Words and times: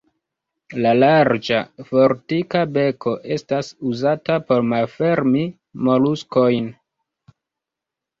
La 0.83 0.91
larĝa, 1.01 1.57
fortika 1.89 2.63
beko 2.77 3.13
estas 3.35 3.69
uzata 3.89 4.39
por 4.47 4.63
malfermi 4.71 5.45
moluskojn. 5.89 6.73